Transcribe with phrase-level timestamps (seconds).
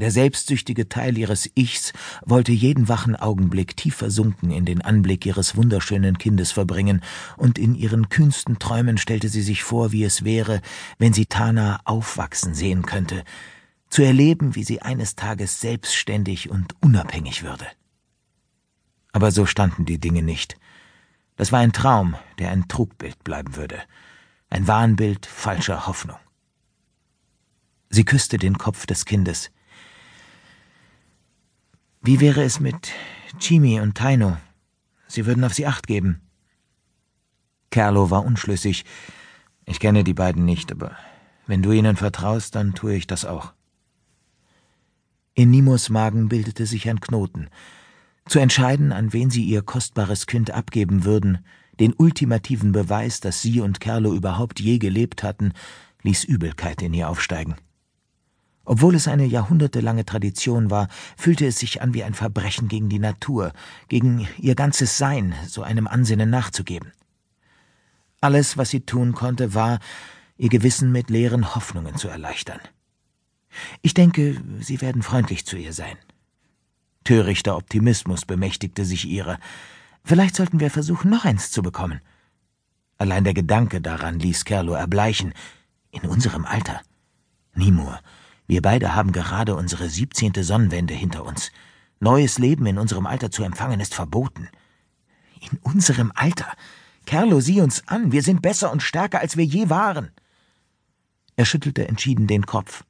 [0.00, 1.92] Der selbstsüchtige Teil ihres Ichs
[2.24, 7.02] wollte jeden wachen Augenblick tief versunken in den Anblick ihres wunderschönen Kindes verbringen,
[7.36, 10.62] und in ihren kühnsten Träumen stellte sie sich vor, wie es wäre,
[10.96, 13.24] wenn sie Tana aufwachsen sehen könnte,
[13.90, 17.66] zu erleben, wie sie eines Tages selbstständig und unabhängig würde.
[19.12, 20.56] Aber so standen die Dinge nicht.
[21.36, 23.82] Das war ein Traum, der ein Trugbild bleiben würde,
[24.48, 26.16] ein Wahnbild falscher Hoffnung.
[27.90, 29.50] Sie küsste den Kopf des Kindes.
[32.02, 32.92] Wie wäre es mit
[33.40, 34.38] Chimi und Taino?
[35.06, 36.22] Sie würden auf sie acht geben.
[37.70, 38.86] Kerlo war unschlüssig.
[39.66, 40.96] Ich kenne die beiden nicht, aber
[41.46, 43.52] wenn du ihnen vertraust, dann tue ich das auch.
[45.34, 47.50] In Nimos Magen bildete sich ein Knoten.
[48.26, 51.44] Zu entscheiden, an wen sie ihr kostbares Kind abgeben würden,
[51.80, 55.52] den ultimativen Beweis, dass sie und Kerlo überhaupt je gelebt hatten,
[56.02, 57.56] ließ Übelkeit in ihr aufsteigen.
[58.64, 62.98] Obwohl es eine jahrhundertelange Tradition war, fühlte es sich an wie ein Verbrechen gegen die
[62.98, 63.52] Natur,
[63.88, 66.92] gegen ihr ganzes Sein, so einem Ansinnen nachzugeben.
[68.20, 69.78] Alles, was sie tun konnte, war,
[70.36, 72.60] ihr Gewissen mit leeren Hoffnungen zu erleichtern.
[73.82, 75.96] Ich denke, Sie werden freundlich zu ihr sein.
[77.04, 79.38] Törichter Optimismus bemächtigte sich ihrer.
[80.04, 82.00] Vielleicht sollten wir versuchen, noch eins zu bekommen.
[82.98, 85.32] Allein der Gedanke daran ließ Kerlo erbleichen.
[85.90, 86.82] In unserem Alter.
[87.54, 87.98] Nimur,
[88.50, 91.52] wir beide haben gerade unsere siebzehnte Sonnenwende hinter uns.
[92.00, 94.48] Neues Leben in unserem Alter zu empfangen ist verboten.
[95.52, 96.52] In unserem Alter?
[97.06, 98.10] Kerlo, sieh uns an.
[98.10, 100.10] Wir sind besser und stärker, als wir je waren.
[101.36, 102.82] Er schüttelte entschieden den Kopf.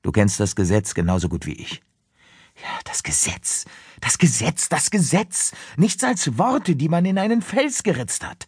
[0.00, 1.82] Du kennst das Gesetz genauso gut wie ich.
[2.56, 3.66] Ja, das Gesetz,
[4.00, 5.52] das Gesetz, das Gesetz.
[5.76, 8.46] Nichts als Worte, die man in einen Fels geritzt hat.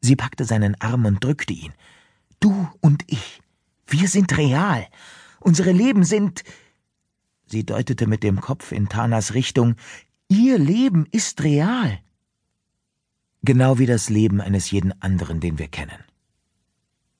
[0.00, 1.74] Sie packte seinen Arm und drückte ihn.
[2.40, 3.42] Du und ich.
[3.86, 4.88] Wir sind real.
[5.44, 6.42] Unsere Leben sind.
[7.44, 9.76] Sie deutete mit dem Kopf in Tanas Richtung.
[10.26, 11.98] Ihr Leben ist real.
[13.42, 16.02] Genau wie das Leben eines jeden anderen, den wir kennen.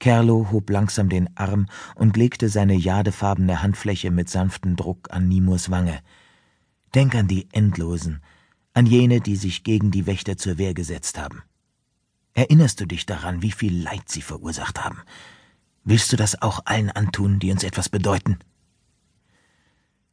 [0.00, 5.70] Kerlo hob langsam den Arm und legte seine jadefarbene Handfläche mit sanftem Druck an Nimurs
[5.70, 6.00] Wange.
[6.96, 8.20] Denk an die Endlosen,
[8.74, 11.44] an jene, die sich gegen die Wächter zur Wehr gesetzt haben.
[12.34, 15.02] Erinnerst du dich daran, wie viel Leid sie verursacht haben?
[15.84, 18.38] Willst du das auch allen antun, die uns etwas bedeuten?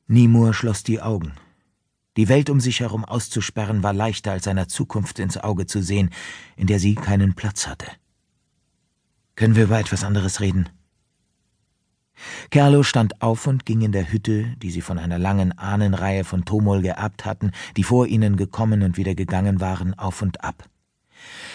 [0.07, 1.33] Nimur schloss die Augen.
[2.17, 6.11] Die Welt um sich herum auszusperren war leichter als seiner Zukunft ins Auge zu sehen,
[6.55, 7.87] in der sie keinen Platz hatte.
[9.35, 10.69] Können wir über etwas anderes reden?
[12.49, 16.45] Kerlo stand auf und ging in der Hütte, die sie von einer langen Ahnenreihe von
[16.45, 20.69] Tomol geerbt hatten, die vor ihnen gekommen und wieder gegangen waren, auf und ab.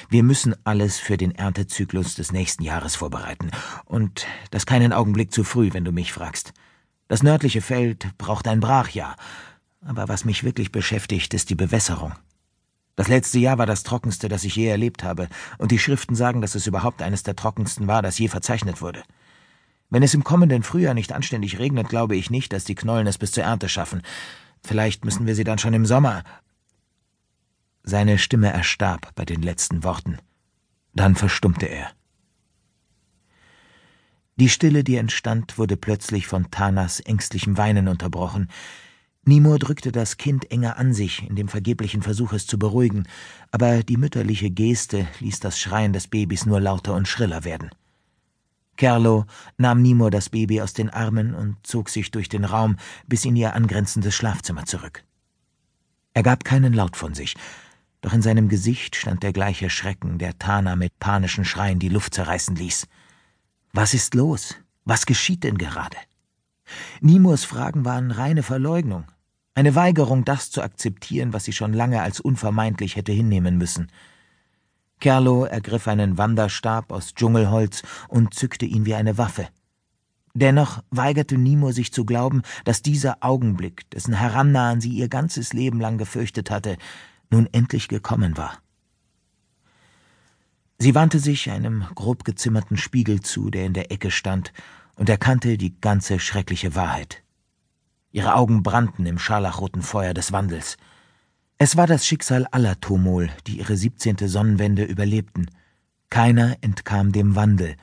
[0.09, 3.51] Wir müssen alles für den Erntezyklus des nächsten Jahres vorbereiten.
[3.85, 6.53] Und das keinen Augenblick zu früh, wenn du mich fragst.
[7.09, 9.17] Das nördliche Feld braucht ein Brachjahr.
[9.85, 12.13] Aber was mich wirklich beschäftigt, ist die Bewässerung.
[12.97, 16.43] Das letzte Jahr war das trockenste, das ich je erlebt habe, und die Schriften sagen,
[16.43, 19.03] dass es überhaupt eines der trockensten war, das je verzeichnet wurde.
[19.89, 23.19] Wenn es im kommenden Frühjahr nicht anständig regnet, glaube ich nicht, dass die Knollen es
[23.19, 24.03] bis zur Ernte schaffen.
[24.63, 26.23] Vielleicht müssen wir sie dann schon im Sommer.
[27.83, 30.19] Seine Stimme erstarb bei den letzten Worten.
[30.95, 31.91] Dann verstummte er.
[34.37, 38.49] Die Stille, die entstand, wurde plötzlich von Tanas ängstlichem Weinen unterbrochen.
[39.25, 43.07] Nimur drückte das Kind enger an sich, in dem vergeblichen Versuch, es zu beruhigen,
[43.51, 47.71] aber die mütterliche Geste ließ das Schreien des Babys nur lauter und schriller werden.
[48.77, 49.27] Kerlo
[49.59, 52.77] nahm Nimur das Baby aus den Armen und zog sich durch den Raum
[53.07, 55.05] bis in ihr angrenzendes Schlafzimmer zurück.
[56.15, 57.37] Er gab keinen Laut von sich,
[58.01, 62.15] doch in seinem Gesicht stand der gleiche Schrecken, der Tana mit panischen Schreien die Luft
[62.15, 62.87] zerreißen ließ.
[63.73, 64.57] Was ist los?
[64.85, 65.97] Was geschieht denn gerade?
[67.01, 69.05] Nimurs Fragen waren reine Verleugnung,
[69.55, 73.91] eine Weigerung, das zu akzeptieren, was sie schon lange als unvermeidlich hätte hinnehmen müssen.
[75.01, 79.49] Kerlo ergriff einen Wanderstab aus Dschungelholz und zückte ihn wie eine Waffe.
[80.35, 85.81] Dennoch weigerte Nimur sich zu glauben, dass dieser Augenblick, dessen Herannahen sie ihr ganzes Leben
[85.81, 86.77] lang gefürchtet hatte,
[87.31, 88.61] nun endlich gekommen war.
[90.79, 94.53] Sie wandte sich einem grob gezimmerten Spiegel zu, der in der Ecke stand,
[94.97, 97.23] und erkannte die ganze schreckliche Wahrheit.
[98.13, 100.77] Ihre Augen brannten im scharlachroten Feuer des Wandels.
[101.59, 105.51] Es war das Schicksal aller Tomol, die ihre siebzehnte Sonnenwende überlebten.
[106.09, 107.77] Keiner entkam dem Wandel.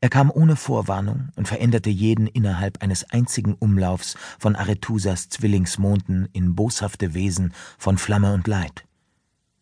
[0.00, 6.54] Er kam ohne Vorwarnung und veränderte jeden innerhalb eines einzigen Umlaufs von Aretusas Zwillingsmonden in
[6.54, 8.84] boshafte Wesen von Flamme und Leid.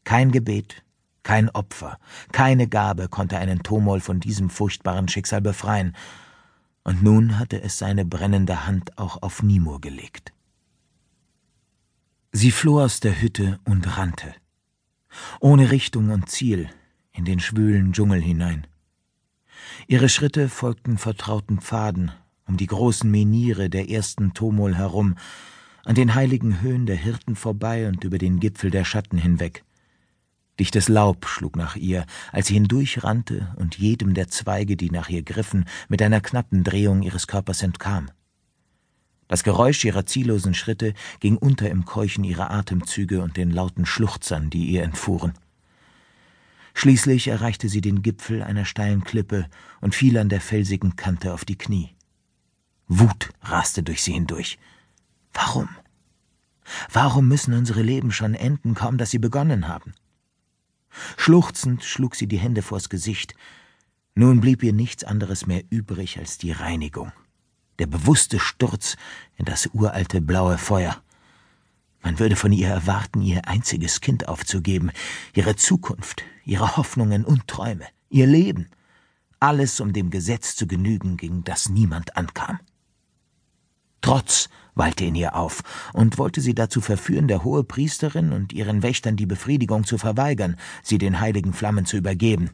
[0.03, 0.83] Kein Gebet,
[1.23, 1.99] kein Opfer,
[2.33, 5.97] keine Gabe konnte einen Tomol von diesem furchtbaren Schicksal befreien,
[6.87, 10.35] und nun hatte es seine brennende Hand auch auf Nimur gelegt.
[12.33, 14.35] Sie floh aus der Hütte und rannte,
[15.41, 16.69] ohne Richtung und Ziel,
[17.13, 18.67] in den schwülen Dschungel hinein.
[19.87, 22.13] Ihre Schritte folgten vertrauten Pfaden
[22.47, 25.17] um die großen Menire der ersten Tomol herum,
[25.85, 29.65] an den heiligen Höhen der Hirten vorbei und über den Gipfel der Schatten hinweg.
[30.59, 35.23] Dichtes Laub schlug nach ihr, als sie hindurchrannte und jedem der Zweige, die nach ihr
[35.23, 38.11] griffen, mit einer knappen Drehung ihres Körpers entkam.
[39.27, 44.49] Das Geräusch ihrer ziellosen Schritte ging unter im Keuchen ihrer Atemzüge und den lauten Schluchzern,
[44.49, 45.33] die ihr entfuhren.
[46.85, 49.49] Schließlich erreichte sie den Gipfel einer steilen Klippe
[49.81, 51.97] und fiel an der felsigen Kante auf die Knie.
[52.89, 54.59] Wut raste durch sie hindurch.
[55.33, 55.71] Warum?
[56.93, 59.95] Warum müssen unsere Leben schon enden, kaum dass sie begonnen haben?
[61.17, 63.35] Schluchzend schlug sie die Hände vors Gesicht.
[64.15, 67.13] Nun blieb ihr nichts anderes mehr übrig als die Reinigung,
[67.79, 68.99] der bewusste Sturz
[69.39, 71.03] in das uralte blaue Feuer.
[72.05, 74.93] Man würde von ihr erwarten, ihr einziges Kind aufzugeben,
[75.35, 78.69] ihre Zukunft, ihre Hoffnungen und Träume, ihr Leben,
[79.41, 82.61] alles um dem Gesetz zu genügen, gegen das niemand ankam.
[84.03, 85.63] Trotz wallte in ihr auf
[85.95, 90.57] und wollte sie dazu verführen, der hohe Priesterin und ihren Wächtern die Befriedigung zu verweigern,
[90.83, 92.51] sie den heiligen Flammen zu übergeben.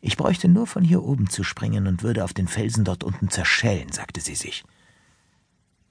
[0.00, 3.30] Ich bräuchte nur von hier oben zu springen und würde auf den Felsen dort unten
[3.30, 4.62] zerschellen, sagte sie sich.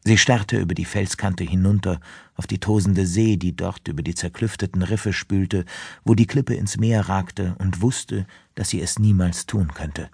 [0.05, 2.01] Sie starrte über die Felskante hinunter
[2.35, 5.63] auf die tosende See, die dort über die zerklüfteten Riffe spülte,
[6.03, 10.09] wo die Klippe ins Meer ragte, und wusste, dass sie es niemals tun könnte.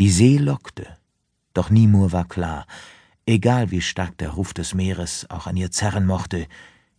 [0.00, 0.96] Die See lockte,
[1.54, 2.66] doch Nimur war klar,
[3.24, 6.48] egal wie stark der Ruf des Meeres auch an ihr zerren mochte,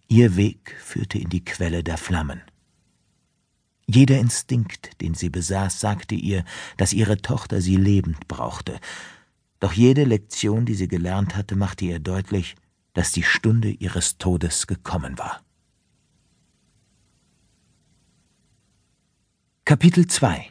[0.08, 2.42] ihr Weg führte in die Quelle der Flammen.
[3.88, 6.46] Jeder Instinkt, den sie besaß, sagte ihr,
[6.78, 8.80] dass ihre Tochter sie lebend brauchte,
[9.62, 12.56] doch jede Lektion, die sie gelernt hatte, machte ihr deutlich,
[12.94, 15.42] dass die Stunde ihres Todes gekommen war.
[19.64, 20.50] Kapitel 2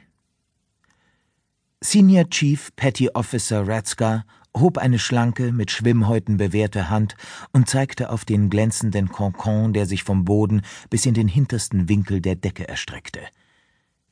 [1.81, 4.25] Senior Chief Petty Officer Ratzka
[4.57, 7.17] hob eine schlanke, mit Schwimmhäuten bewehrte Hand
[7.53, 12.21] und zeigte auf den glänzenden Konkon, der sich vom Boden bis in den hintersten Winkel
[12.21, 13.21] der Decke erstreckte.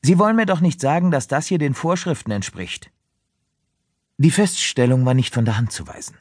[0.01, 2.91] Sie wollen mir doch nicht sagen, dass das hier den Vorschriften entspricht.
[4.21, 6.17] Die Feststellung war nicht von der Hand zu weisen.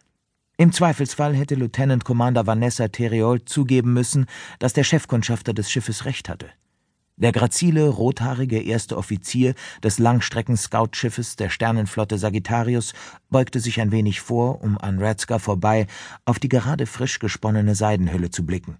[0.56, 4.26] Im Zweifelsfall hätte Lieutenant Commander Vanessa Theriol zugeben müssen,
[4.60, 6.48] dass der Chefkundschafter des Schiffes recht hatte.
[7.16, 12.92] Der grazile, rothaarige erste Offizier des Langstrecken-Scoutschiffes der Sternenflotte Sagittarius
[13.30, 15.88] beugte sich ein wenig vor, um an Ratzka vorbei
[16.24, 18.78] auf die gerade frisch gesponnene Seidenhülle zu blicken.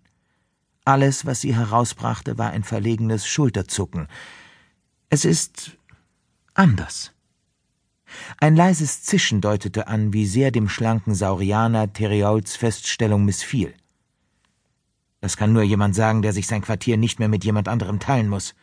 [0.84, 4.06] Alles, was sie herausbrachte, war ein verlegenes Schulterzucken.
[5.08, 5.76] Es ist
[6.54, 7.12] anders.
[8.38, 13.74] Ein leises Zischen deutete an, wie sehr dem schlanken Saurianer Teriols Feststellung missfiel.
[15.20, 18.28] Das kann nur jemand sagen, der sich sein Quartier nicht mehr mit jemand anderem teilen
[18.28, 18.54] muss.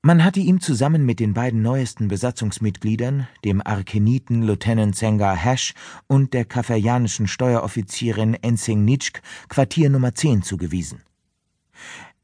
[0.00, 5.74] Man hatte ihm zusammen mit den beiden neuesten Besatzungsmitgliedern, dem Arkeniten Lieutenant Sengar Hash
[6.06, 11.02] und der kafferjanischen Steueroffizierin Ensing Nitschk Quartier Nummer 10 zugewiesen.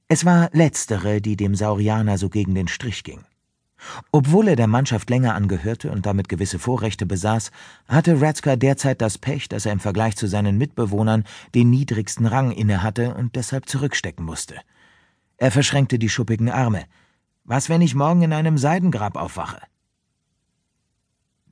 [0.06, 3.25] Es war letztere, die dem Saurianer so gegen den Strich ging.
[4.12, 7.50] Obwohl er der Mannschaft länger angehörte und damit gewisse Vorrechte besaß,
[7.88, 11.24] hatte Ratzka derzeit das Pech, dass er im Vergleich zu seinen Mitbewohnern
[11.55, 14.56] den niedrigsten Rang innehatte und deshalb zurückstecken musste.
[15.36, 16.84] Er verschränkte die schuppigen Arme.
[17.44, 19.60] Was, wenn ich morgen in einem Seidengrab aufwache?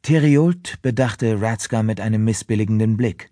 [0.03, 3.31] Teriolt bedachte Ratzka mit einem missbilligenden Blick.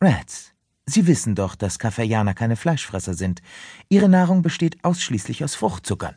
[0.00, 0.54] Ratz,
[0.90, 3.42] Sie wissen doch, dass Kaffeejaner keine Fleischfresser sind.
[3.88, 6.16] Ihre Nahrung besteht ausschließlich aus Fruchtzuckern.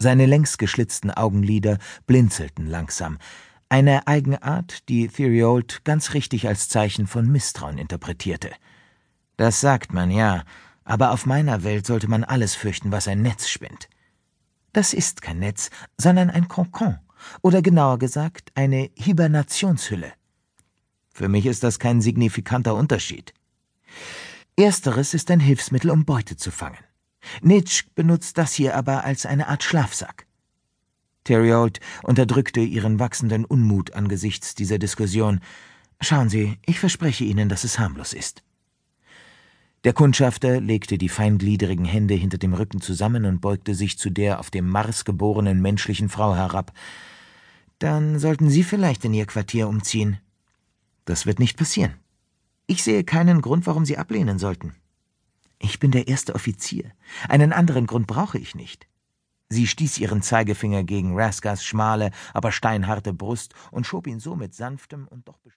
[0.00, 3.18] Seine längs geschlitzten Augenlider blinzelten langsam,
[3.68, 8.50] eine Eigenart, die Theriault ganz richtig als Zeichen von Misstrauen interpretierte.
[9.36, 10.44] Das sagt man, ja,
[10.84, 13.88] aber auf meiner Welt sollte man alles fürchten, was ein Netz spinnt.
[14.72, 16.98] Das ist kein Netz, sondern ein Konkon,
[17.42, 20.12] oder genauer gesagt eine Hibernationshülle.
[21.12, 23.34] Für mich ist das kein signifikanter Unterschied.
[24.56, 26.87] Ersteres ist ein Hilfsmittel, um Beute zu fangen.
[27.42, 30.26] Nitsch benutzt das hier aber als eine Art Schlafsack.
[31.24, 35.40] Theriault unterdrückte ihren wachsenden Unmut angesichts dieser Diskussion.
[36.00, 38.42] Schauen Sie, ich verspreche Ihnen, dass es harmlos ist.
[39.84, 44.40] Der Kundschafter legte die feingliedrigen Hände hinter dem Rücken zusammen und beugte sich zu der
[44.40, 46.72] auf dem Mars geborenen menschlichen Frau herab.
[47.78, 50.18] Dann sollten Sie vielleicht in Ihr Quartier umziehen.
[51.04, 51.94] Das wird nicht passieren.
[52.66, 54.74] Ich sehe keinen Grund, warum Sie ablehnen sollten.
[55.58, 56.92] Ich bin der erste Offizier.
[57.28, 58.86] Einen anderen Grund brauche ich nicht.
[59.48, 64.54] Sie stieß ihren Zeigefinger gegen Raskas schmale, aber steinharte Brust und schob ihn so mit
[64.54, 65.38] sanftem und doch